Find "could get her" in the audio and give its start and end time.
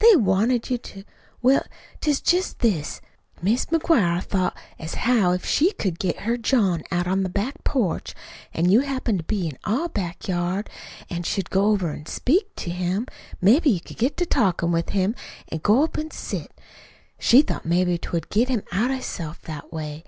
5.74-6.36